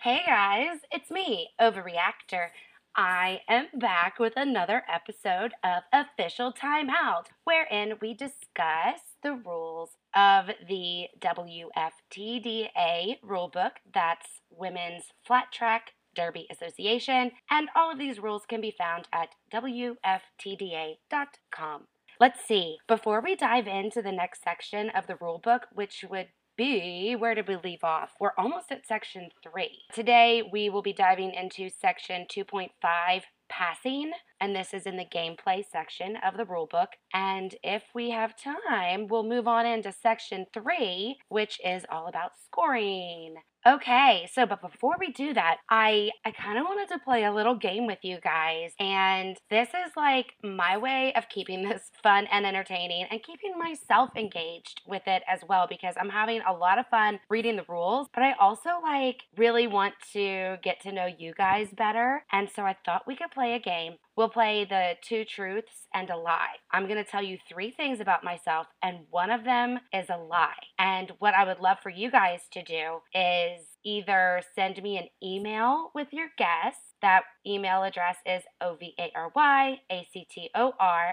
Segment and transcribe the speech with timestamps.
[0.00, 2.50] Hey guys, it's me, Ovaryactor.
[2.94, 10.50] I am back with another episode of Official Timeout, wherein we discuss the rules of
[10.68, 13.72] the WFTDA rulebook.
[13.92, 19.30] That's Women's Flat Track Derby Association, and all of these rules can be found at
[19.52, 21.88] WFTDA.com.
[22.20, 26.28] Let's see, before we dive into the next section of the rulebook, which would
[26.58, 28.10] be where did we leave off?
[28.20, 29.78] We're almost at section three.
[29.94, 34.10] Today we will be diving into section 2.5 passing,
[34.40, 36.88] and this is in the gameplay section of the rulebook.
[37.14, 42.32] And if we have time, we'll move on into section three, which is all about
[42.44, 43.36] scoring.
[43.66, 47.32] Okay, so but before we do that, I I kind of wanted to play a
[47.32, 52.26] little game with you guys, and this is like my way of keeping this fun
[52.30, 56.78] and entertaining and keeping myself engaged with it as well because I'm having a lot
[56.78, 61.06] of fun reading the rules, but I also like really want to get to know
[61.06, 63.94] you guys better, and so I thought we could play a game.
[64.18, 66.56] We'll play the two truths and a lie.
[66.72, 70.16] I'm going to tell you three things about myself, and one of them is a
[70.18, 70.58] lie.
[70.76, 75.06] And what I would love for you guys to do is either send me an
[75.22, 76.74] email with your guess.
[77.00, 79.06] That email address is O-V-A-R-Y-A-C-T-O-R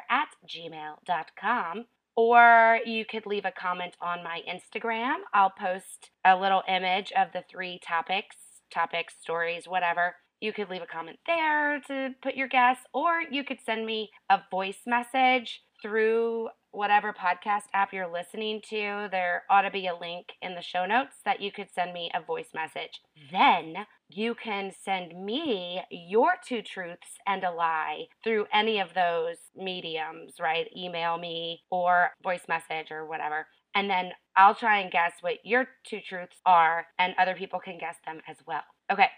[0.09, 1.85] at gmail.com.
[2.15, 5.17] Or you could leave a comment on my Instagram.
[5.31, 8.35] I'll post a little image of the three topics,
[8.71, 13.43] topics, stories, whatever you could leave a comment there to put your guess, or you
[13.43, 19.07] could send me a voice message through whatever podcast app you're listening to.
[19.11, 22.11] There ought to be a link in the show notes that you could send me
[22.13, 23.01] a voice message.
[23.31, 23.75] Then
[24.09, 30.33] you can send me your two truths and a lie through any of those mediums,
[30.39, 30.67] right?
[30.75, 33.47] Email me or voice message or whatever.
[33.73, 37.77] And then I'll try and guess what your two truths are, and other people can
[37.77, 38.63] guess them as well.
[38.91, 39.09] Okay,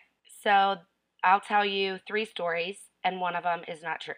[0.43, 0.77] so
[1.27, 4.13] I'll tell you three stories, and one of them is not true.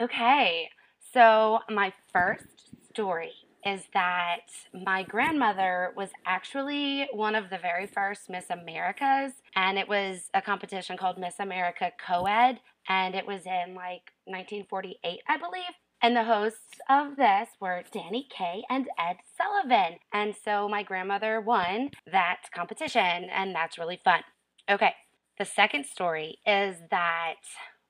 [0.00, 0.70] Okay,
[1.12, 3.32] so my first story
[3.66, 9.88] is that my grandmother was actually one of the very first Miss Americas, and it
[9.88, 15.74] was a competition called Miss America Coed, and it was in like 1948, I believe.
[16.00, 19.98] And the hosts of this were Danny Kaye and Ed Sullivan.
[20.12, 24.20] And so my grandmother won that competition, and that's really fun.
[24.70, 24.94] Okay,
[25.38, 27.36] the second story is that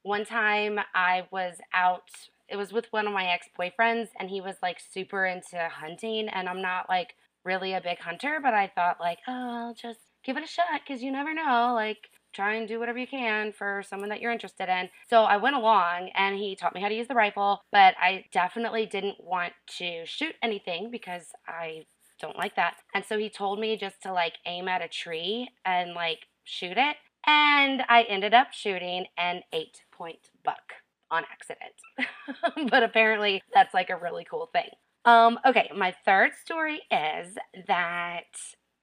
[0.02, 2.10] one time I was out,
[2.48, 6.28] it was with one of my ex boyfriends, and he was like super into hunting,
[6.28, 7.14] and I'm not like
[7.44, 10.80] really a big hunter, but I thought like, oh, I'll just give it a shot
[10.86, 11.72] because you never know.
[11.74, 14.88] Like, try and do whatever you can for someone that you're interested in.
[15.08, 18.26] So I went along and he taught me how to use the rifle, but I
[18.32, 21.86] definitely didn't want to shoot anything because I
[22.20, 22.76] don't like that.
[22.94, 26.76] And so he told me just to like aim at a tree and like shoot
[26.76, 26.96] it.
[27.26, 30.74] And I ended up shooting an eight point buck
[31.10, 32.68] on accident.
[32.70, 34.68] but apparently, that's like a really cool thing.
[35.04, 37.36] Um, okay, my third story is
[37.66, 38.24] that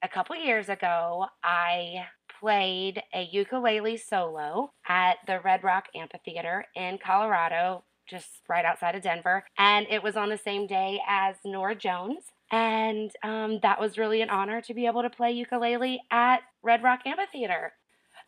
[0.02, 2.06] a couple years ago, I
[2.40, 9.02] played a ukulele solo at the Red Rock Amphitheater in Colorado, just right outside of
[9.02, 9.46] Denver.
[9.58, 12.26] And it was on the same day as Norah Jones.
[12.52, 16.84] And um, that was really an honor to be able to play ukulele at Red
[16.84, 17.74] Rock Amphitheater.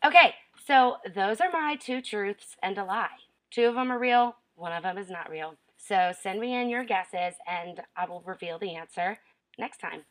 [0.04, 3.08] Okay, so those are my two truths and a lie.
[3.50, 5.54] Two of them are real, one of them is not real.
[5.76, 9.18] So send me in your guesses and I will reveal the answer
[9.58, 10.02] next time.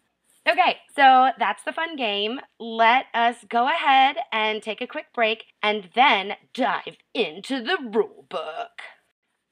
[0.49, 2.39] Okay, so that's the fun game.
[2.59, 8.25] Let us go ahead and take a quick break and then dive into the rule
[8.29, 8.81] book.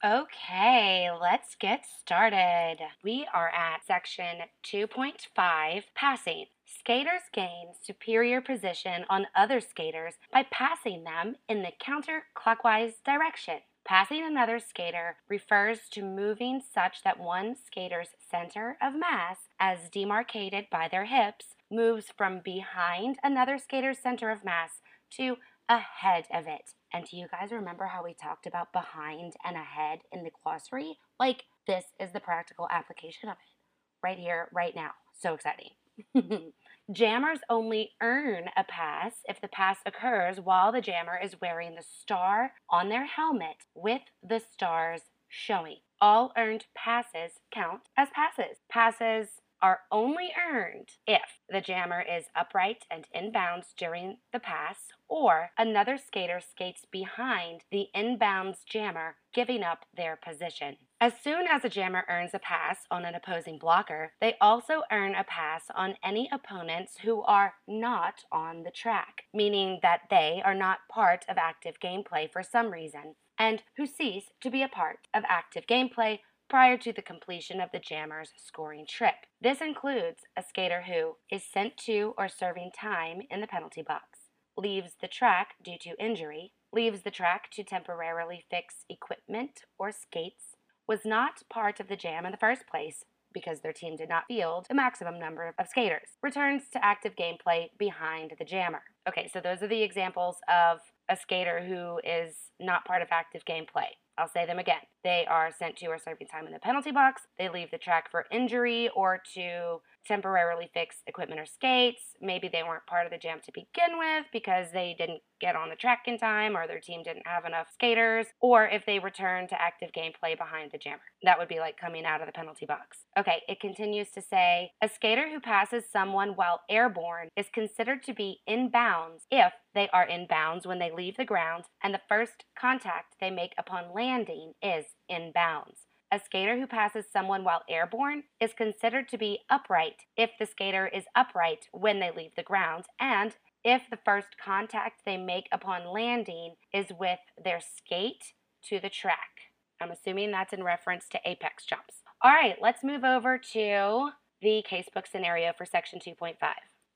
[0.04, 2.78] Okay, let's get started.
[3.04, 6.46] We are at section 2.5 passing.
[6.86, 13.56] Skaters gain superior position on other skaters by passing them in the counterclockwise direction.
[13.84, 20.68] Passing another skater refers to moving such that one skater's center of mass, as demarcated
[20.72, 24.82] by their hips, moves from behind another skater's center of mass
[25.18, 25.38] to
[25.68, 26.70] ahead of it.
[26.94, 31.00] And do you guys remember how we talked about behind and ahead in the glossary?
[31.20, 33.56] Like, this is the practical application of it
[34.04, 34.92] right here, right now.
[35.20, 35.72] So exciting.
[36.92, 41.82] Jammers only earn a pass if the pass occurs while the jammer is wearing the
[41.82, 45.78] star on their helmet with the stars showing.
[46.00, 48.58] All earned passes count as passes.
[48.70, 54.78] Passes are only earned if the jammer is upright and inbounds during the pass,
[55.08, 60.78] or another skater skates behind the inbounds jammer, giving up their position.
[61.02, 65.14] As soon as a jammer earns a pass on an opposing blocker, they also earn
[65.14, 70.56] a pass on any opponents who are not on the track, meaning that they are
[70.56, 75.00] not part of active gameplay for some reason, and who cease to be a part
[75.14, 76.20] of active gameplay
[76.50, 79.16] prior to the completion of the jammer's scoring trip.
[79.42, 84.30] This includes a skater who is sent to or serving time in the penalty box,
[84.58, 90.55] leaves the track due to injury, leaves the track to temporarily fix equipment or skates,
[90.88, 93.04] was not part of the jam in the first place
[93.34, 96.08] because their team did not field the maximum number of skaters.
[96.24, 98.82] Returns to active gameplay behind the jammer.
[99.08, 100.80] Okay, so those are the examples of
[101.10, 103.90] a skater who is not part of active gameplay.
[104.18, 104.82] I'll say them again.
[105.04, 107.24] They are sent to or serving time in the penalty box.
[107.38, 112.02] They leave the track for injury or to temporarily fix equipment or skates.
[112.22, 115.70] Maybe they weren't part of the jam to begin with because they didn't get on
[115.70, 119.48] the track in time or their team didn't have enough skaters, or if they return
[119.48, 121.02] to active gameplay behind the jammer.
[121.24, 123.00] That would be like coming out of the penalty box.
[123.18, 128.14] Okay, it continues to say a skater who passes someone while airborne is considered to
[128.14, 132.02] be in bounds if they are in bounds when they leave the ground and the
[132.08, 135.85] first contact they make upon landing is in bounds.
[136.12, 140.88] A skater who passes someone while airborne is considered to be upright if the skater
[140.88, 145.92] is upright when they leave the ground and if the first contact they make upon
[145.92, 148.34] landing is with their skate
[148.70, 149.52] to the track.
[149.82, 151.96] I'm assuming that's in reference to apex jumps.
[152.22, 154.12] All right, let's move over to
[154.42, 156.36] the casebook scenario for section 2.5.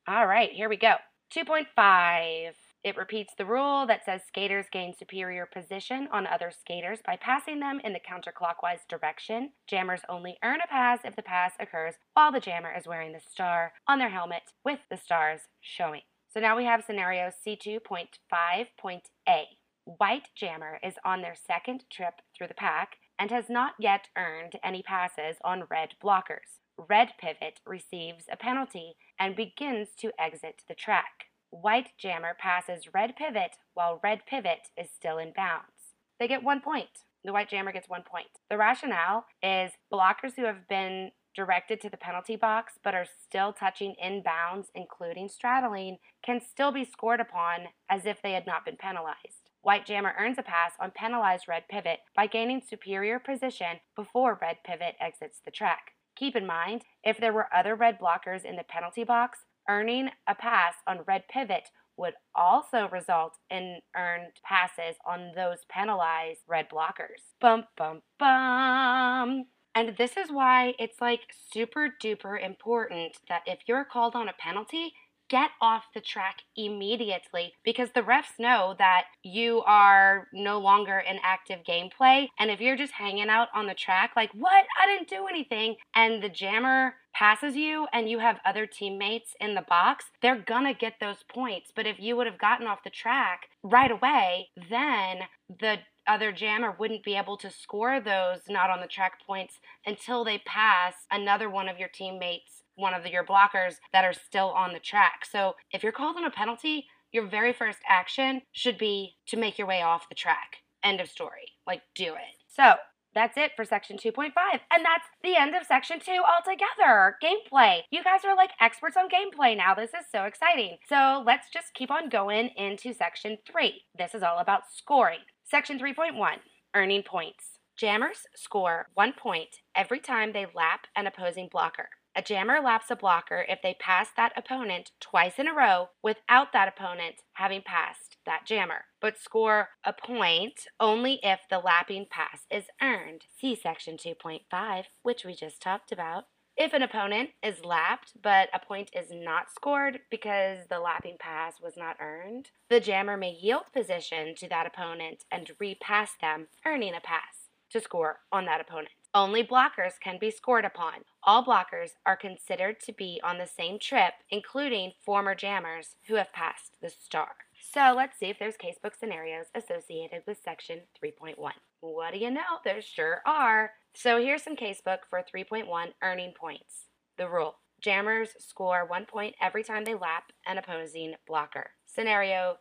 [0.08, 0.96] All right, here we go.
[1.36, 2.54] 2.5.
[2.82, 7.60] It repeats the rule that says skaters gain superior position on other skaters by passing
[7.60, 9.52] them in the counterclockwise direction.
[9.68, 13.20] Jammers only earn a pass if the pass occurs while the jammer is wearing the
[13.20, 16.04] star on their helmet with the stars showing.
[16.34, 19.48] So now we have scenario C2.5.A.
[19.84, 24.54] White Jammer is on their second trip through the pack and has not yet earned
[24.64, 26.60] any passes on red blockers.
[26.78, 31.26] Red Pivot receives a penalty and begins to exit the track.
[31.52, 35.96] White Jammer passes Red Pivot while Red Pivot is still in bounds.
[36.20, 37.06] They get one point.
[37.24, 38.28] The White Jammer gets one point.
[38.50, 43.54] The rationale is blockers who have been directed to the penalty box but are still
[43.54, 48.66] touching in bounds, including straddling, can still be scored upon as if they had not
[48.66, 49.50] been penalized.
[49.62, 54.58] White Jammer earns a pass on penalized Red Pivot by gaining superior position before Red
[54.64, 55.94] Pivot exits the track.
[56.16, 60.34] Keep in mind, if there were other red blockers in the penalty box, Earning a
[60.34, 67.22] pass on red pivot would also result in earned passes on those penalized red blockers.
[67.40, 69.46] Bum, bum, bum.
[69.76, 71.22] And this is why it's like
[71.54, 74.94] super duper important that if you're called on a penalty,
[75.30, 81.20] get off the track immediately because the refs know that you are no longer in
[81.24, 82.28] active gameplay.
[82.40, 84.66] And if you're just hanging out on the track, like, what?
[84.82, 85.76] I didn't do anything.
[85.94, 90.74] And the jammer passes you and you have other teammates in the box, they're gonna
[90.74, 91.72] get those points.
[91.76, 95.20] But if you would have gotten off the track right away, then
[95.50, 100.24] the other jammer wouldn't be able to score those not on the track points until
[100.24, 104.50] they pass another one of your teammates one of the, your blockers that are still
[104.50, 105.26] on the track.
[105.30, 109.58] So if you're called on a penalty, your very first action should be to make
[109.58, 110.58] your way off the track.
[110.84, 111.54] End of story.
[111.68, 112.36] Like, do it.
[112.48, 112.76] So,
[113.14, 114.32] that's it for section 2.5.
[114.72, 117.16] And that's the end of section 2 altogether.
[117.24, 117.82] Gameplay.
[117.92, 119.74] You guys are like experts on gameplay now.
[119.74, 120.78] This is so exciting.
[120.88, 123.82] So let's just keep on going into section 3.
[123.98, 125.20] This is all about scoring.
[125.44, 126.38] Section 3.1
[126.76, 127.60] Earning points.
[127.76, 131.90] Jammers score one point every time they lap an opposing blocker.
[132.16, 136.52] A jammer laps a blocker if they pass that opponent twice in a row without
[136.54, 142.46] that opponent having passed that jammer, but score a point only if the lapping pass
[142.50, 143.26] is earned.
[143.40, 146.26] See section 2.5, which we just talked about.
[146.58, 151.62] If an opponent is lapped but a point is not scored because the lapping pass
[151.62, 156.94] was not earned, the jammer may yield position to that opponent and repass them, earning
[156.94, 158.90] a pass to score on that opponent.
[159.14, 161.06] Only blockers can be scored upon.
[161.24, 166.34] All blockers are considered to be on the same trip, including former jammers who have
[166.34, 167.30] passed the star.
[167.72, 171.36] So let's see if there's casebook scenarios associated with section 3.1.
[171.82, 172.42] What do you know?
[172.66, 173.74] There sure are.
[173.94, 175.68] So here's some casebook for 3.1
[176.02, 176.88] earning points.
[177.18, 181.72] The rule Jammers score one point every time they lap an opposing blocker.
[181.86, 182.58] Scenario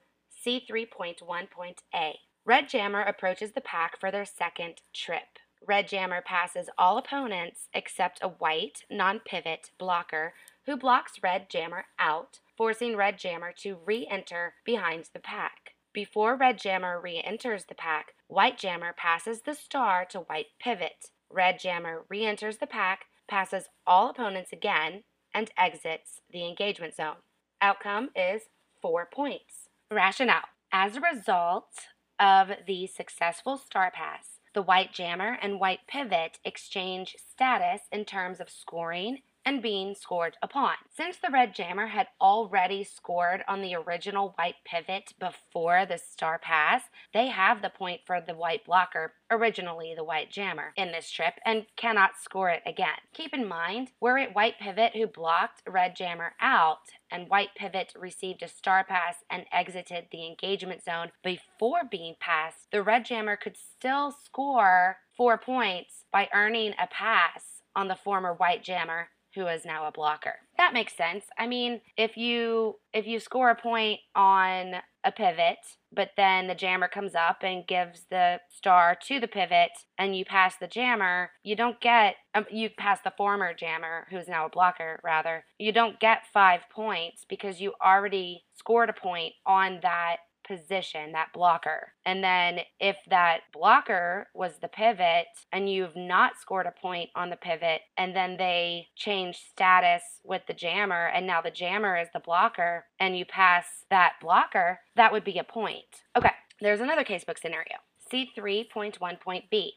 [0.46, 5.38] C3.1.A Red Jammer approaches the pack for their second trip.
[5.66, 10.34] Red Jammer passes all opponents except a white, non pivot blocker
[10.66, 15.76] who blocks Red Jammer out, forcing Red Jammer to re enter behind the pack.
[15.94, 21.06] Before Red Jammer re enters the pack, White Jammer passes the star to White Pivot.
[21.30, 27.16] Red Jammer re enters the pack, passes all opponents again, and exits the engagement zone.
[27.62, 28.42] Outcome is
[28.82, 29.68] four points.
[29.90, 31.70] Rationale As a result
[32.18, 38.40] of the successful Star Pass, the White Jammer and White Pivot exchange status in terms
[38.40, 40.74] of scoring and being scored upon.
[40.94, 46.38] Since the red jammer had already scored on the original white pivot before the star
[46.38, 46.82] pass,
[47.14, 51.32] they have the point for the white blocker, originally the white jammer, in this trip
[51.46, 52.98] and cannot score it again.
[53.14, 57.94] Keep in mind, were it white pivot who blocked red jammer out and white pivot
[57.98, 63.34] received a star pass and exited the engagement zone before being passed, the red jammer
[63.34, 69.46] could still score four points by earning a pass on the former white jammer who
[69.46, 70.34] is now a blocker.
[70.56, 71.24] That makes sense.
[71.38, 75.58] I mean, if you if you score a point on a pivot,
[75.92, 80.24] but then the jammer comes up and gives the star to the pivot and you
[80.24, 84.50] pass the jammer, you don't get um, you pass the former jammer who's now a
[84.50, 85.44] blocker rather.
[85.58, 90.16] You don't get 5 points because you already scored a point on that
[90.48, 91.92] position, that blocker.
[92.04, 97.30] And then if that blocker was the pivot and you've not scored a point on
[97.30, 102.08] the pivot, and then they change status with the jammer, and now the jammer is
[102.12, 106.02] the blocker, and you pass that blocker, that would be a point.
[106.16, 107.76] Okay, there's another casebook scenario.
[108.12, 109.74] C3.1.b.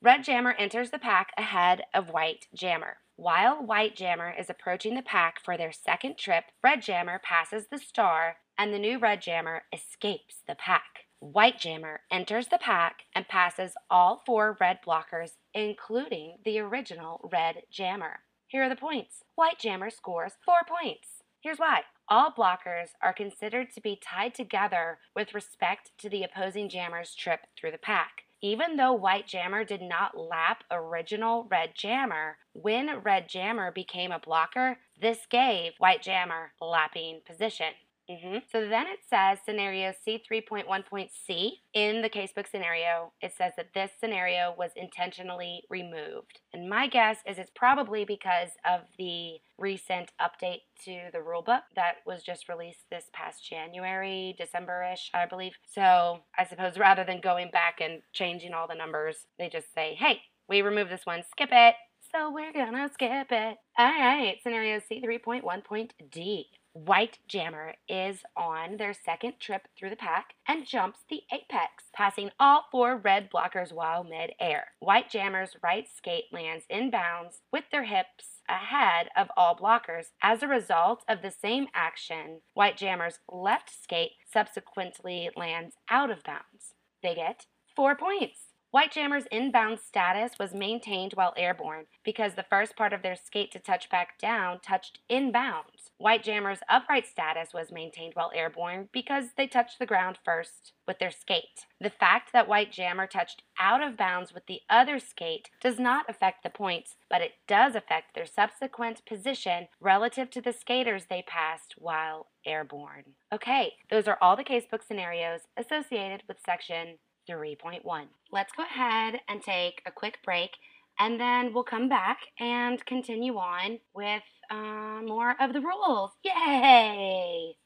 [0.00, 2.98] Red jammer enters the pack ahead of white jammer.
[3.16, 7.78] While white jammer is approaching the pack for their second trip, red jammer passes the
[7.78, 11.06] star and the new red jammer escapes the pack.
[11.20, 17.62] White jammer enters the pack and passes all four red blockers, including the original red
[17.70, 18.20] jammer.
[18.46, 19.24] Here are the points.
[19.34, 21.22] White jammer scores four points.
[21.40, 21.82] Here's why.
[22.08, 27.40] All blockers are considered to be tied together with respect to the opposing jammer's trip
[27.56, 28.24] through the pack.
[28.40, 34.20] Even though White Jammer did not lap original Red Jammer, when Red Jammer became a
[34.20, 37.74] blocker, this gave White Jammer lapping position.
[38.10, 38.38] Mm-hmm.
[38.50, 41.60] So then it says scenario C3.1.c.
[41.74, 46.40] In the casebook scenario, it says that this scenario was intentionally removed.
[46.54, 51.96] And my guess is it's probably because of the recent update to the rulebook that
[52.06, 55.52] was just released this past January, December ish, I believe.
[55.70, 59.94] So I suppose rather than going back and changing all the numbers, they just say,
[59.98, 61.74] hey, we removed this one, skip it.
[62.10, 63.56] So we're gonna skip it.
[63.76, 66.46] All right, scenario C3.1.d.
[66.84, 72.30] White Jammer is on their second trip through the pack and jumps the apex, passing
[72.38, 74.68] all four red blockers while mid-air.
[74.78, 80.06] White Jammer's right skate lands inbounds with their hips ahead of all blockers.
[80.22, 86.22] As a result of the same action, White Jammer's left skate subsequently lands out of
[86.22, 86.74] bounds.
[87.02, 88.47] They get four points.
[88.70, 93.50] White Jammer's inbound status was maintained while airborne because the first part of their skate
[93.52, 95.88] to touch back down touched inbounds.
[95.96, 100.98] White Jammer's upright status was maintained while airborne because they touched the ground first with
[100.98, 101.64] their skate.
[101.80, 106.04] The fact that White Jammer touched out of bounds with the other skate does not
[106.06, 111.24] affect the points, but it does affect their subsequent position relative to the skaters they
[111.26, 113.14] passed while airborne.
[113.32, 116.98] Okay, those are all the casebook scenarios associated with section
[117.28, 118.06] 3.1.
[118.32, 120.52] Let's go ahead and take a quick break
[120.98, 126.12] and then we'll come back and continue on with uh, more of the rules.
[126.24, 127.56] Yay!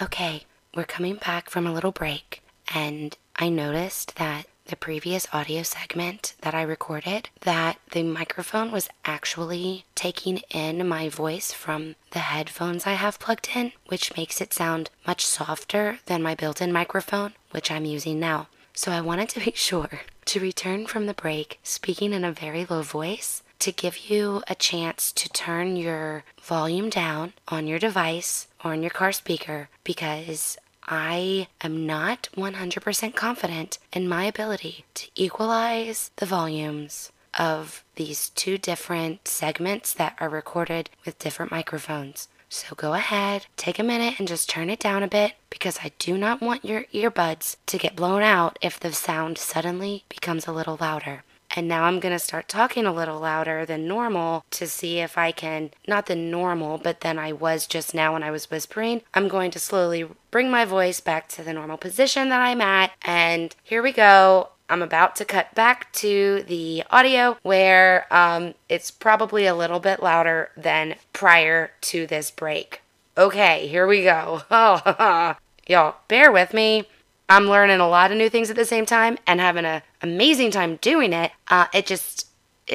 [0.00, 0.42] Okay,
[0.74, 2.42] we're coming back from a little break,
[2.74, 8.88] and I noticed that the previous audio segment that I recorded that the microphone was
[9.04, 14.52] actually taking in my voice from the headphones I have plugged in, which makes it
[14.52, 18.48] sound much softer than my built-in microphone, which I'm using now.
[18.74, 22.64] So I wanted to be sure to return from the break speaking in a very
[22.64, 28.48] low voice to give you a chance to turn your volume down on your device
[28.64, 35.08] or on your car speaker because I am not 100% confident in my ability to
[35.14, 42.28] equalize the volumes of these two different segments that are recorded with different microphones.
[42.52, 45.92] So go ahead, take a minute and just turn it down a bit because I
[45.98, 50.52] do not want your earbuds to get blown out if the sound suddenly becomes a
[50.52, 51.24] little louder.
[51.56, 55.16] And now I'm going to start talking a little louder than normal to see if
[55.16, 59.00] I can, not the normal, but then I was just now when I was whispering.
[59.14, 62.92] I'm going to slowly bring my voice back to the normal position that I'm at.
[63.00, 64.50] And here we go.
[64.72, 70.02] I'm about to cut back to the audio where um, it's probably a little bit
[70.02, 72.80] louder than prior to this break.
[73.18, 74.40] Okay, here we go.
[75.68, 76.88] Y'all, bear with me.
[77.28, 80.50] I'm learning a lot of new things at the same time and having an amazing
[80.50, 81.32] time doing it.
[81.48, 82.28] Uh, it just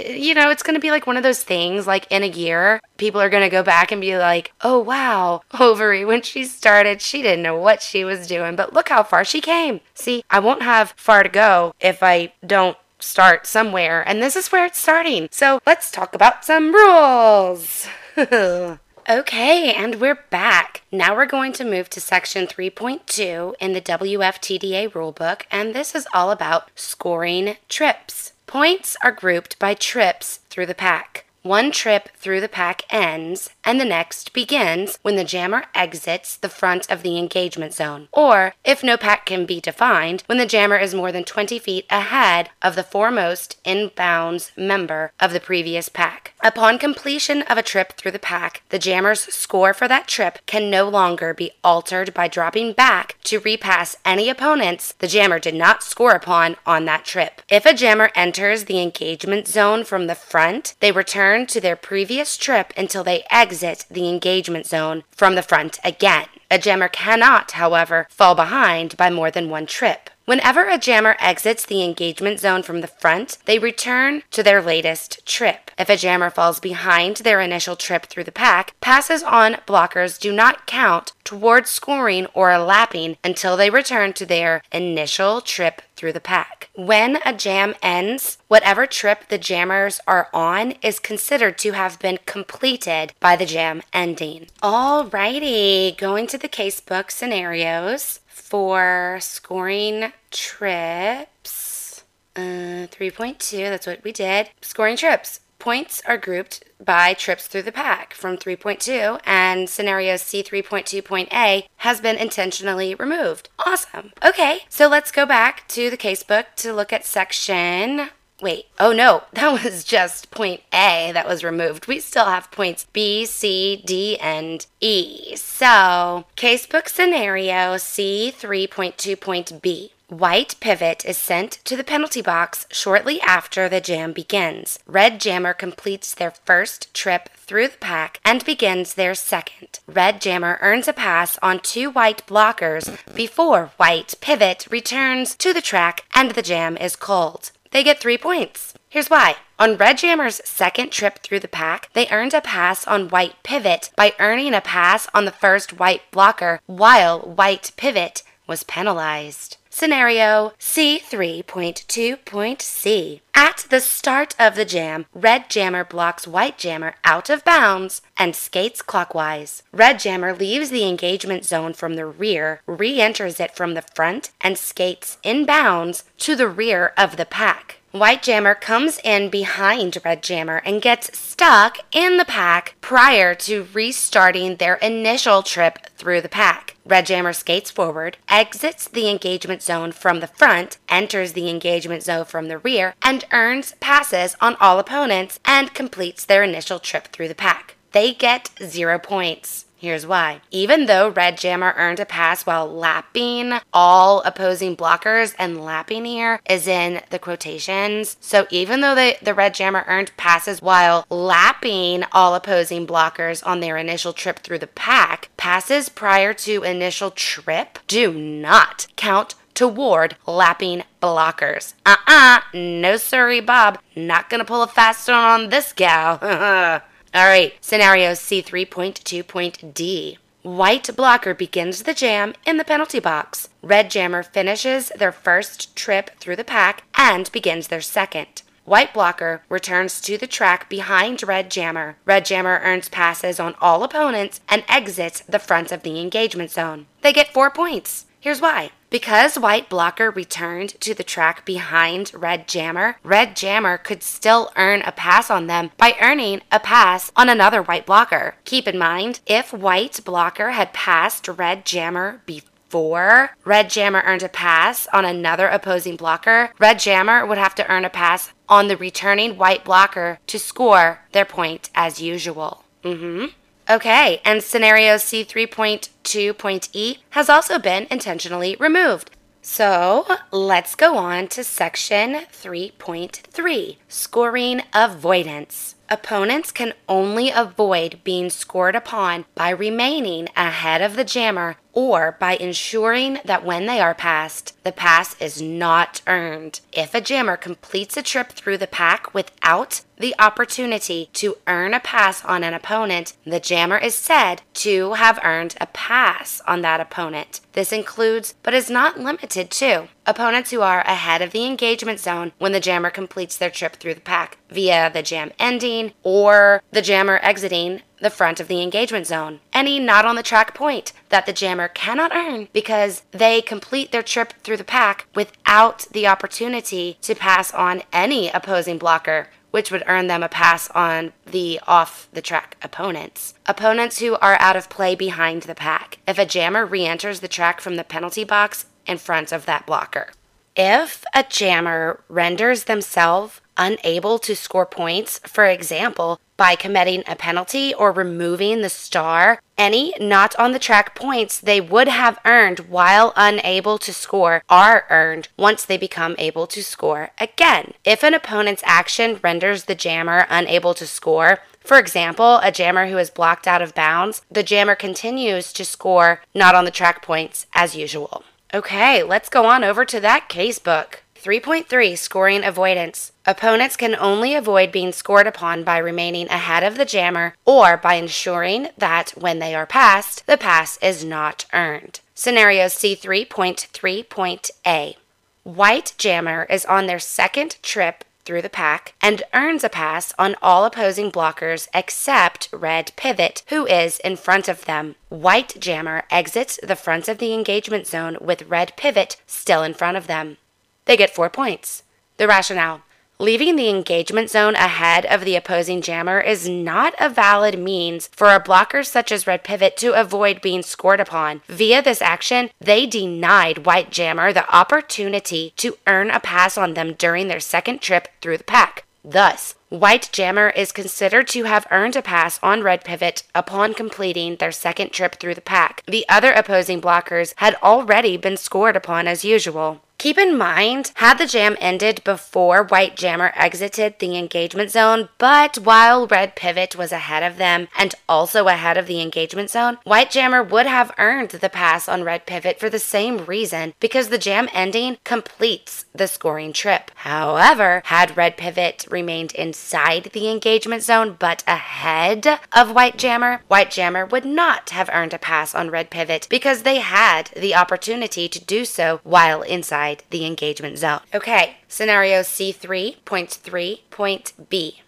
[0.05, 2.81] you know, it's going to be like one of those things like in a year,
[2.97, 7.01] people are going to go back and be like, oh, wow, Ovary, when she started,
[7.01, 9.79] she didn't know what she was doing, but look how far she came.
[9.93, 14.51] See, I won't have far to go if I don't start somewhere, and this is
[14.51, 15.29] where it's starting.
[15.31, 17.87] So let's talk about some rules.
[19.09, 20.81] Okay, and we're back.
[20.91, 26.09] Now we're going to move to section 3.2 in the WFTDA rulebook, and this is
[26.13, 28.33] all about scoring trips.
[28.47, 31.25] Points are grouped by trips through the pack.
[31.43, 36.47] One trip through the pack ends, and the next begins when the jammer exits the
[36.47, 40.77] front of the engagement zone, or, if no pack can be defined, when the jammer
[40.77, 46.33] is more than 20 feet ahead of the foremost inbounds member of the previous pack.
[46.47, 50.69] Upon completion of a trip through the pack, the jammer's score for that trip can
[50.69, 55.83] no longer be altered by dropping back to repass any opponents the jammer did not
[55.83, 57.41] score upon on that trip.
[57.49, 62.37] If a jammer enters the engagement zone from the front, they return to their previous
[62.37, 66.27] trip until they exit the engagement zone from the front again.
[66.49, 70.09] A jammer cannot, however, fall behind by more than one trip.
[70.27, 75.25] Whenever a jammer exits the engagement zone from the front, they return to their latest
[75.25, 75.71] trip.
[75.79, 80.33] If a jammer falls behind their initial trip through the pack, passes on blockers do
[80.33, 86.19] not count towards scoring or lapping until they return to their initial trip through the
[86.19, 86.71] pack.
[86.73, 92.19] When a jam ends, whatever trip the jammers are on is considered to have been
[92.25, 94.47] completed by the jam ending.
[94.61, 102.03] Alrighty, going to the casebook scenarios for scoring trips.
[102.33, 104.49] Uh, 3.2, that's what we did.
[104.61, 105.41] Scoring trips.
[105.59, 112.15] Points are grouped by trips through the pack from 3.2, and scenario C3.2.A has been
[112.15, 113.49] intentionally removed.
[113.65, 114.13] Awesome.
[114.23, 119.23] Okay, so let's go back to the casebook to look at section Wait, oh no,
[119.33, 121.87] that was just point A that was removed.
[121.87, 125.35] We still have points B, C, D, and E.
[125.35, 129.91] So, casebook scenario C3.2.B.
[130.09, 134.79] White pivot is sent to the penalty box shortly after the jam begins.
[134.87, 139.79] Red jammer completes their first trip through the pack and begins their second.
[139.85, 145.59] Red jammer earns a pass on two white blockers before white pivot returns to the
[145.59, 148.73] track and the jam is called they get three points.
[148.89, 149.35] Here's why.
[149.59, 153.91] On Red Jammer's second trip through the pack, they earned a pass on White Pivot
[153.95, 159.57] by earning a pass on the first White blocker, while White Pivot was penalized.
[159.77, 163.21] Scenario C3.2.C.
[163.35, 168.35] At the start of the jam, Red Jammer blocks White Jammer out of bounds and
[168.35, 169.61] skates clockwise.
[169.71, 174.31] Red Jammer leaves the engagement zone from the rear, re enters it from the front,
[174.41, 177.76] and skates in bounds to the rear of the pack.
[177.91, 183.67] White Jammer comes in behind Red Jammer and gets stuck in the pack prior to
[183.73, 186.75] restarting their initial trip through the pack.
[186.85, 192.25] Red Jammer skates forward, exits the engagement zone from the front, enters the engagement zone
[192.25, 197.29] from the rear, and earns passes on all opponents and completes their initial trip through
[197.29, 197.75] the pack.
[197.93, 199.66] They get zero points.
[199.79, 200.41] Here's why.
[200.49, 206.39] Even though Red Jammer earned a pass while lapping all opposing blockers, and lapping here
[206.49, 208.17] is in the quotations.
[208.19, 213.59] So even though the, the Red Jammer earned passes while lapping all opposing blockers on
[213.59, 220.15] their initial trip through the pack, passes prior to initial trip do not count toward
[220.25, 221.73] lapping blockers.
[221.85, 223.77] Uh uh no sorry, Bob.
[223.95, 226.81] Not gonna pull a fast one on this gal.
[227.17, 230.19] All right, scenario C3.2.D.
[230.43, 233.49] White blocker begins the jam in the penalty box.
[233.63, 238.43] Red jammer finishes their first trip through the pack and begins their second.
[238.65, 241.97] White blocker returns to the track behind red jammer.
[242.05, 246.85] Red jammer earns passes on all opponents and exits the front of the engagement zone.
[247.01, 248.05] They get four points.
[248.19, 248.71] Here's why.
[248.89, 254.81] Because White Blocker returned to the track behind Red Jammer, Red Jammer could still earn
[254.81, 258.35] a pass on them by earning a pass on another White Blocker.
[258.45, 264.29] Keep in mind, if White Blocker had passed Red Jammer before Red Jammer earned a
[264.29, 268.75] pass on another opposing blocker, Red Jammer would have to earn a pass on the
[268.75, 272.65] returning white blocker to score their point as usual.
[272.83, 273.27] Mm-hmm.
[273.69, 279.11] Okay, and scenario C3.2.E has also been intentionally removed.
[279.41, 285.75] So let's go on to section 3.3 scoring avoidance.
[285.89, 292.35] Opponents can only avoid being scored upon by remaining ahead of the jammer or by
[292.37, 296.59] ensuring that when they are passed, the pass is not earned.
[296.73, 301.79] If a jammer completes a trip through the pack without the opportunity to earn a
[301.79, 306.79] pass on an opponent, the jammer is said to have earned a pass on that
[306.79, 307.41] opponent.
[307.53, 312.31] This includes, but is not limited to, opponents who are ahead of the engagement zone
[312.39, 316.81] when the jammer completes their trip through the pack via the jam ending or the
[316.81, 319.39] jammer exiting the front of the engagement zone.
[319.53, 324.03] Any not on the track point that the jammer cannot earn because they complete their
[324.03, 329.83] trip through the pack without the opportunity to pass on any opposing blocker which would
[329.87, 333.33] earn them a pass on the off the track opponents.
[333.45, 335.99] Opponents who are out of play behind the pack.
[336.07, 339.65] If a jammer re enters the track from the penalty box in front of that
[339.65, 340.11] blocker.
[340.59, 347.75] If a jammer renders themselves unable to score points, for example, by committing a penalty
[347.75, 353.13] or removing the star, any not on the track points they would have earned while
[353.15, 357.75] unable to score are earned once they become able to score again.
[357.85, 362.97] If an opponent's action renders the jammer unable to score, for example, a jammer who
[362.97, 367.45] is blocked out of bounds, the jammer continues to score not on the track points
[367.53, 368.23] as usual.
[368.53, 371.03] Okay, let's go on over to that case book.
[371.21, 373.11] 3.3 Scoring Avoidance.
[373.25, 377.95] Opponents can only avoid being scored upon by remaining ahead of the jammer or by
[377.95, 381.99] ensuring that when they are passed, the pass is not earned.
[382.15, 384.95] Scenario C3.3.A.
[385.43, 390.35] White jammer is on their second trip through the pack and earns a pass on
[390.41, 394.95] all opposing blockers except Red Pivot, who is in front of them.
[395.07, 399.95] White Jammer exits the front of the engagement zone with Red Pivot still in front
[399.95, 400.35] of them.
[400.83, 401.83] They get four points.
[402.17, 402.81] The rationale
[403.19, 408.31] Leaving the engagement zone ahead of the opposing jammer is not a valid means for
[408.35, 411.41] a blocker such as Red Pivot to avoid being scored upon.
[411.47, 416.93] Via this action, they denied White Jammer the opportunity to earn a pass on them
[416.93, 418.85] during their second trip through the pack.
[419.03, 424.35] Thus, White Jammer is considered to have earned a pass on Red Pivot upon completing
[424.35, 425.81] their second trip through the pack.
[425.87, 429.81] The other opposing blockers had already been scored upon as usual.
[429.99, 435.57] Keep in mind, had the jam ended before White Jammer exited the engagement zone, but
[435.57, 440.11] while Red Pivot was ahead of them and also ahead of the engagement zone, White
[440.11, 444.19] Jammer would have earned the pass on Red Pivot for the same reason because the
[444.19, 446.91] jam ending completes the scoring trip.
[446.97, 453.71] However, had Red Pivot remained inside the engagement zone but ahead of White Jammer, White
[453.71, 458.29] Jammer would not have earned a pass on Red Pivot because they had the opportunity
[458.29, 460.99] to do so while inside the engagement zone.
[461.13, 464.81] Okay, scenario C3.3.B.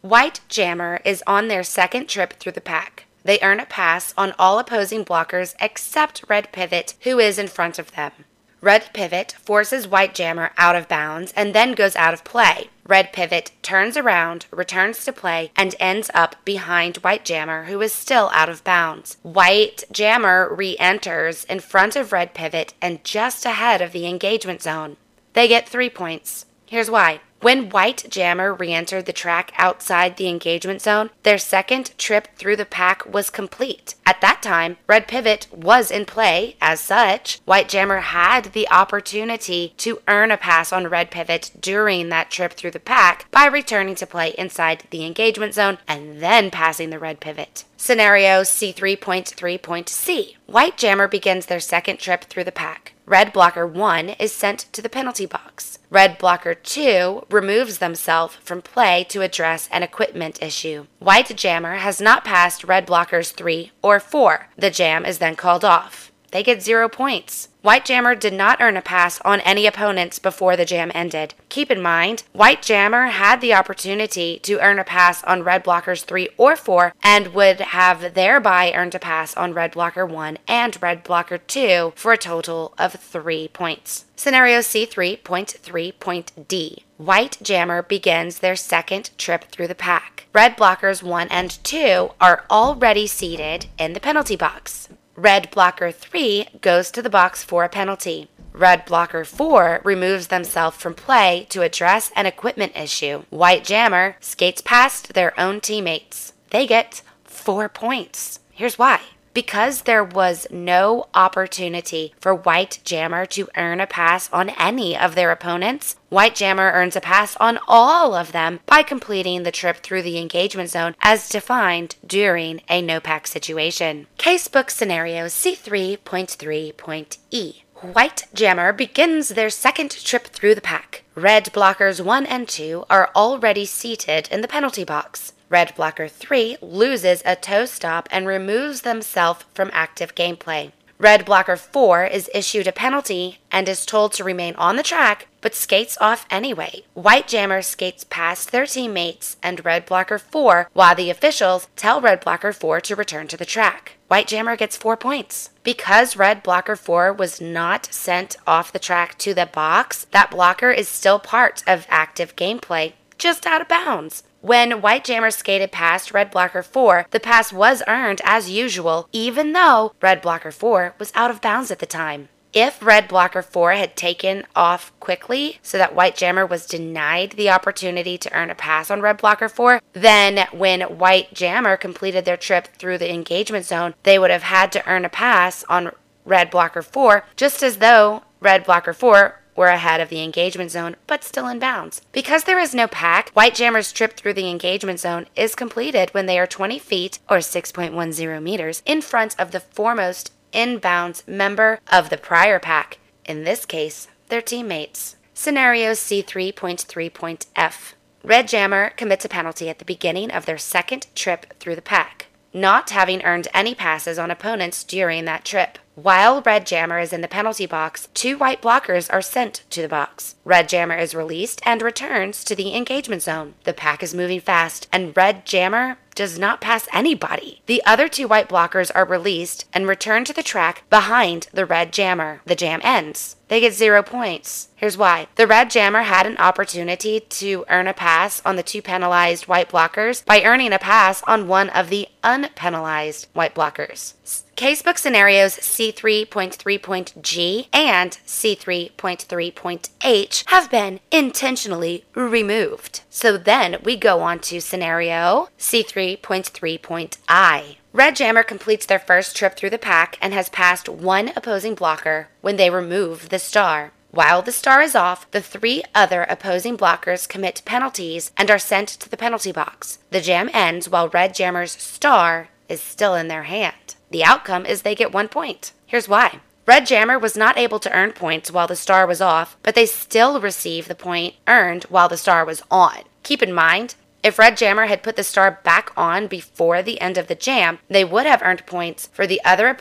[0.00, 3.06] White Jammer is on their second trip through the pack.
[3.24, 7.78] They earn a pass on all opposing blockers except Red Pivot, who is in front
[7.78, 8.12] of them.
[8.60, 12.70] Red Pivot forces White Jammer out of bounds and then goes out of play.
[12.86, 17.92] Red Pivot turns around, returns to play, and ends up behind White Jammer, who is
[17.92, 19.18] still out of bounds.
[19.22, 24.62] White Jammer re enters in front of Red Pivot and just ahead of the engagement
[24.62, 24.96] zone.
[25.34, 26.46] They get three points.
[26.66, 27.20] Here's why.
[27.40, 32.56] When White Jammer re entered the track outside the engagement zone, their second trip through
[32.56, 33.94] the pack was complete.
[34.04, 36.56] At that time, Red Pivot was in play.
[36.60, 42.08] As such, White Jammer had the opportunity to earn a pass on Red Pivot during
[42.08, 46.50] that trip through the pack by returning to play inside the engagement zone and then
[46.50, 47.64] passing the Red Pivot.
[47.80, 52.92] Scenario C3.3.C White Jammer begins their second trip through the pack.
[53.06, 55.78] Red blocker 1 is sent to the penalty box.
[55.88, 60.86] Red blocker 2 removes themselves from play to address an equipment issue.
[60.98, 64.48] White jammer has not passed red blockers 3 or 4.
[64.58, 66.07] The jam is then called off.
[66.30, 67.48] They get 0 points.
[67.62, 71.34] White Jammer did not earn a pass on any opponents before the jam ended.
[71.48, 76.04] Keep in mind, White Jammer had the opportunity to earn a pass on Red Blockers
[76.04, 80.80] 3 or 4 and would have thereby earned a pass on Red Blocker 1 and
[80.80, 84.04] Red Blocker 2 for a total of 3 points.
[84.14, 86.84] Scenario C3.3.D.
[86.96, 90.26] White Jammer begins their second trip through the pack.
[90.32, 94.88] Red Blockers 1 and 2 are already seated in the penalty box.
[95.18, 98.28] Red blocker 3 goes to the box for a penalty.
[98.52, 103.24] Red blocker 4 removes themselves from play to address an equipment issue.
[103.28, 106.34] White jammer skates past their own teammates.
[106.50, 108.38] They get 4 points.
[108.52, 109.00] Here's why.
[109.38, 115.14] Because there was no opportunity for White Jammer to earn a pass on any of
[115.14, 119.76] their opponents, White Jammer earns a pass on all of them by completing the trip
[119.76, 124.08] through the engagement zone as defined during a no pack situation.
[124.18, 127.62] Casebook scenario C3.3.E.
[127.92, 131.04] White Jammer begins their second trip through the pack.
[131.14, 135.32] Red blockers 1 and 2 are already seated in the penalty box.
[135.48, 140.72] Red blocker 3 loses a toe stop and removes themselves from active gameplay.
[141.00, 145.28] Red blocker 4 is issued a penalty and is told to remain on the track
[145.40, 146.82] but skates off anyway.
[146.94, 152.20] White Jammer skates past their teammates and Red blocker 4 while the officials tell Red
[152.20, 153.92] blocker 4 to return to the track.
[154.08, 155.50] White Jammer gets 4 points.
[155.62, 160.72] Because Red blocker 4 was not sent off the track to the box, that blocker
[160.72, 164.24] is still part of active gameplay, just out of bounds.
[164.40, 169.52] When White Jammer skated past Red Blocker 4, the pass was earned as usual, even
[169.52, 172.28] though Red Blocker 4 was out of bounds at the time.
[172.52, 177.50] If Red Blocker 4 had taken off quickly so that White Jammer was denied the
[177.50, 182.36] opportunity to earn a pass on Red Blocker 4, then when White Jammer completed their
[182.36, 185.90] trip through the engagement zone, they would have had to earn a pass on
[186.24, 190.96] Red Blocker 4, just as though Red Blocker 4 were ahead of the engagement zone,
[191.06, 192.00] but still in bounds.
[192.12, 196.24] Because there is no pack, White Jammer's trip through the engagement zone is completed when
[196.24, 202.08] they are 20 feet or 6.10 meters in front of the foremost inbounds member of
[202.08, 205.16] the prior pack, in this case, their teammates.
[205.34, 207.94] Scenario C3.3.F.
[208.24, 212.26] Red Jammer commits a penalty at the beginning of their second trip through the pack,
[212.52, 215.78] not having earned any passes on opponents during that trip.
[216.00, 219.88] While Red Jammer is in the penalty box, two white blockers are sent to the
[219.88, 220.36] box.
[220.44, 223.54] Red Jammer is released and returns to the engagement zone.
[223.64, 227.62] The pack is moving fast, and Red Jammer does not pass anybody.
[227.66, 231.92] The other two white blockers are released and return to the track behind the Red
[231.92, 232.42] Jammer.
[232.44, 233.34] The jam ends.
[233.48, 234.68] They get zero points.
[234.76, 235.26] Here's why.
[235.36, 239.70] The red jammer had an opportunity to earn a pass on the two penalized white
[239.70, 244.12] blockers by earning a pass on one of the unpenalized white blockers.
[244.58, 253.02] Casebook scenarios C3.3.G and C3.3.H have been intentionally removed.
[253.08, 257.76] So then we go on to scenario C3.3.I.
[257.92, 262.26] Red Jammer completes their first trip through the pack and has passed one opposing blocker
[262.40, 263.92] when they remove the star.
[264.10, 268.88] While the star is off, the three other opposing blockers commit penalties and are sent
[268.88, 270.00] to the penalty box.
[270.10, 273.94] The jam ends while Red Jammer's star is still in their hand.
[274.10, 275.72] The outcome is they get one point.
[275.86, 276.40] Here's why.
[276.66, 279.86] Red Jammer was not able to earn points while the star was off, but they
[279.86, 283.04] still receive the point earned while the star was on.
[283.22, 287.16] Keep in mind, if Red Jammer had put the star back on before the end
[287.16, 289.74] of the jam, they would have earned points for the other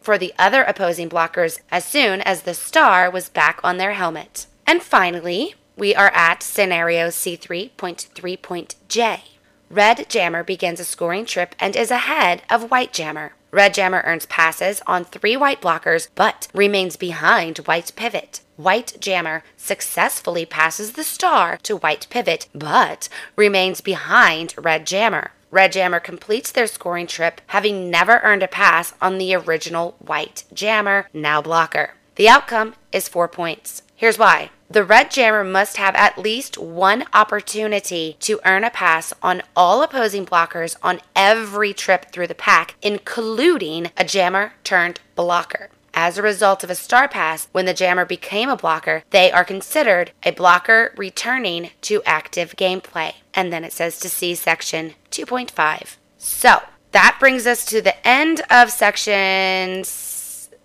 [0.00, 4.46] for the other opposing blockers as soon as the star was back on their helmet.
[4.66, 9.22] And finally, we are at scenario C3.3.J.
[9.68, 13.34] Red Jammer begins a scoring trip and is ahead of White Jammer.
[13.52, 18.42] Red Jammer earns passes on three white blockers but remains behind White Pivot.
[18.56, 25.32] White Jammer successfully passes the star to White Pivot but remains behind Red Jammer.
[25.50, 30.44] Red Jammer completes their scoring trip, having never earned a pass on the original White
[30.52, 31.94] Jammer, now blocker.
[32.14, 33.82] The outcome is four points.
[33.96, 34.50] Here's why.
[34.72, 39.82] The Red Jammer must have at least one opportunity to earn a pass on all
[39.82, 45.70] opposing blockers on every trip through the pack, including a Jammer turned blocker.
[45.92, 49.44] As a result of a star pass, when the jammer became a blocker, they are
[49.44, 53.14] considered a blocker returning to active gameplay.
[53.34, 55.96] And then it says to see section 2.5.
[56.16, 59.82] So that brings us to the end of section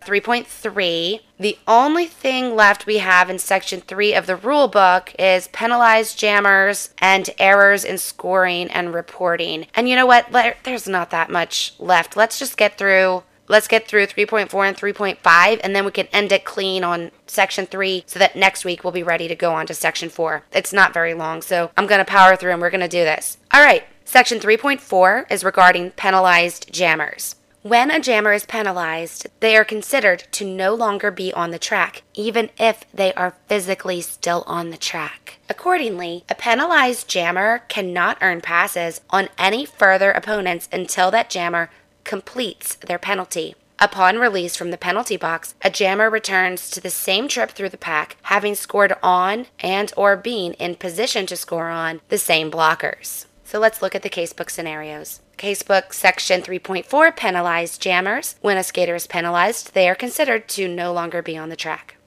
[0.05, 1.21] 3.3.
[1.39, 6.17] The only thing left we have in section 3 of the rule book is penalized
[6.17, 9.67] jammers and errors in scoring and reporting.
[9.73, 10.31] And you know what?
[10.63, 12.15] There's not that much left.
[12.15, 16.31] Let's just get through let's get through 3.4 and 3.5 and then we can end
[16.31, 19.67] it clean on section 3 so that next week we'll be ready to go on
[19.67, 22.69] to section 4 it's not very long so i'm going to power through and we're
[22.69, 28.31] going to do this all right section 3.4 is regarding penalized jammers when a jammer
[28.31, 33.11] is penalized, they are considered to no longer be on the track, even if they
[33.15, 35.39] are physically still on the track.
[35.49, 41.71] Accordingly, a penalized jammer cannot earn passes on any further opponents until that jammer
[42.03, 43.55] completes their penalty.
[43.79, 47.77] Upon release from the penalty box, a jammer returns to the same trip through the
[47.77, 53.25] pack, having scored on and or being in position to score on the same blockers.
[53.43, 55.21] So let's look at the casebook scenarios.
[55.37, 58.35] Casebook Section 3.4 penalized jammers.
[58.41, 61.97] When a skater is penalized, they are considered to no longer be on the track.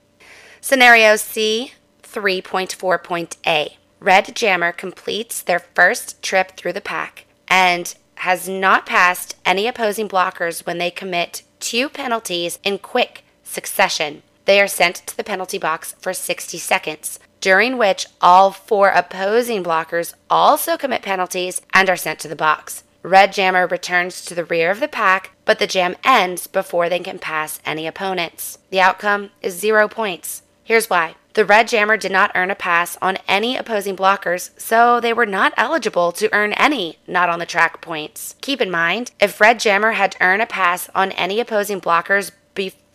[0.61, 3.77] Scenario C 3.4.A.
[4.01, 10.09] Red Jammer completes their first trip through the pack and has not passed any opposing
[10.09, 14.23] blockers when they commit two penalties in quick succession.
[14.45, 19.63] They are sent to the penalty box for 60 seconds, during which all four opposing
[19.63, 22.83] blockers also commit penalties and are sent to the box.
[23.09, 26.99] Red Jammer returns to the rear of the pack, but the jam ends before they
[26.99, 28.59] can pass any opponents.
[28.71, 30.43] The outcome is zero points.
[30.63, 31.15] Here's why.
[31.33, 35.25] The Red Jammer did not earn a pass on any opposing blockers, so they were
[35.25, 38.35] not eligible to earn any not on the track points.
[38.41, 42.33] Keep in mind, if Red Jammer had earned a pass on any opposing blockers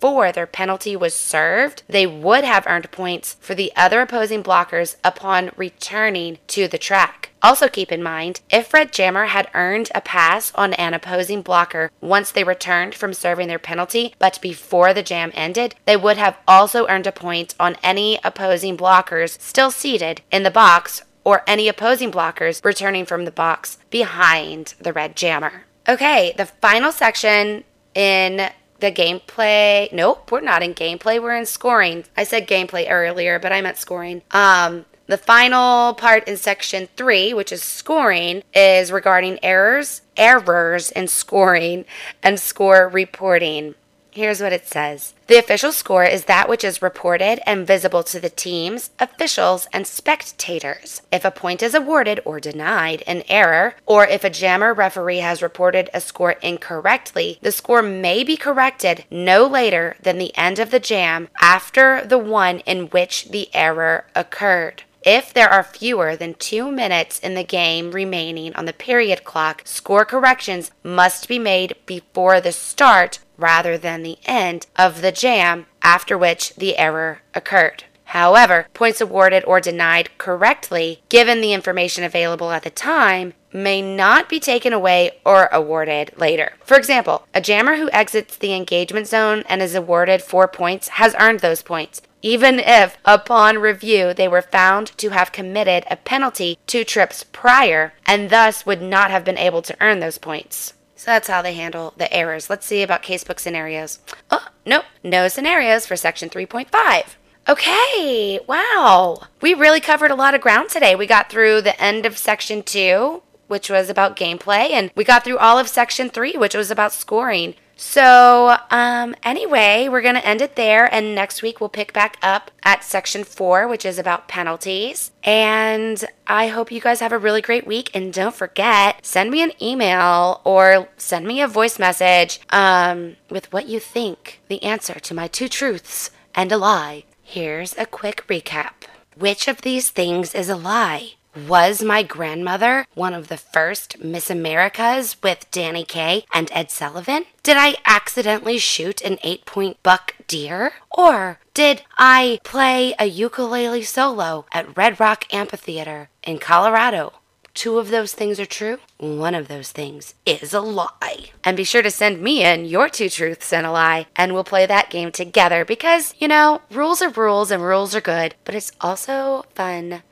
[0.04, 4.98] before their penalty was served, they would have earned points for the other opposing blockers
[5.02, 7.30] upon returning to the track.
[7.42, 11.90] Also, keep in mind, if Red Jammer had earned a pass on an opposing blocker
[12.02, 16.38] once they returned from serving their penalty, but before the jam ended, they would have
[16.50, 21.70] also earned a point on any opposing blockers still seated in the box or any
[21.70, 25.64] opposing blockers returning from the box behind the Red Jammer.
[25.88, 27.64] Okay, the final section
[27.96, 28.50] in
[28.84, 29.92] the gameplay.
[29.94, 31.22] Nope, we're not in gameplay.
[31.22, 32.04] We're in scoring.
[32.18, 34.22] I said gameplay earlier, but I meant scoring.
[34.32, 41.08] Um, the final part in section three, which is scoring, is regarding errors, errors in
[41.08, 41.86] scoring,
[42.22, 43.76] and score reporting.
[44.16, 48.20] Here's what it says The official score is that which is reported and visible to
[48.20, 51.02] the teams, officials, and spectators.
[51.12, 55.42] If a point is awarded or denied in error, or if a jammer referee has
[55.42, 60.70] reported a score incorrectly, the score may be corrected no later than the end of
[60.70, 64.84] the jam after the one in which the error occurred.
[65.06, 69.64] If there are fewer than two minutes in the game remaining on the period clock,
[69.66, 75.66] score corrections must be made before the start rather than the end of the jam
[75.82, 77.86] after which the error occurred.
[78.06, 84.30] However, points awarded or denied correctly, given the information available at the time, may not
[84.30, 86.54] be taken away or awarded later.
[86.64, 91.16] For example, a jammer who exits the engagement zone and is awarded four points has
[91.20, 96.58] earned those points even if upon review they were found to have committed a penalty
[96.66, 100.74] two trips prior and thus would not have been able to earn those points.
[101.04, 102.50] So that's how they handle the errors.
[102.50, 104.00] Let's see about casebook scenarios.
[104.32, 107.16] Oh, nope, no scenarios for section 3.5.
[107.46, 109.24] Okay, wow.
[109.42, 110.96] We really covered a lot of ground today.
[110.96, 115.26] We got through the end of section 2, which was about gameplay, and we got
[115.26, 117.56] through all of section 3, which was about scoring.
[117.86, 120.92] So, um, anyway, we're going to end it there.
[120.92, 125.12] And next week we'll pick back up at section four, which is about penalties.
[125.22, 127.92] And I hope you guys have a really great week.
[127.94, 133.52] And don't forget, send me an email or send me a voice message um, with
[133.52, 137.04] what you think the answer to my two truths and a lie.
[137.22, 138.86] Here's a quick recap.
[139.16, 141.16] Which of these things is a lie?
[141.36, 147.26] Was my grandmother one of the first Miss Americas with Danny Kaye and Ed Sullivan?
[147.42, 150.74] Did I accidentally shoot an eight point buck deer?
[150.92, 157.14] Or did I play a ukulele solo at Red Rock Amphitheater in Colorado?
[157.56, 158.78] Two of those things are true.
[159.00, 161.32] One of those things is a lie.
[161.44, 164.44] And be sure to send me in your two truths and a lie, and we'll
[164.44, 168.54] play that game together because, you know, rules are rules and rules are good, but
[168.54, 170.04] it's also fun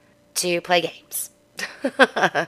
[0.41, 1.29] to play games.
[1.83, 2.47] All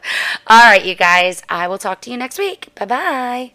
[0.49, 2.73] right, you guys, I will talk to you next week.
[2.75, 3.51] Bye bye.